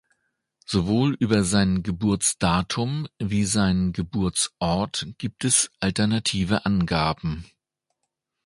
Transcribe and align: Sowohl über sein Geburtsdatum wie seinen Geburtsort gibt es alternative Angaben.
Sowohl 0.65 1.13
über 1.19 1.43
sein 1.43 1.83
Geburtsdatum 1.83 3.07
wie 3.19 3.45
seinen 3.45 3.93
Geburtsort 3.93 5.05
gibt 5.19 5.45
es 5.45 5.69
alternative 5.79 6.65
Angaben. 6.65 7.45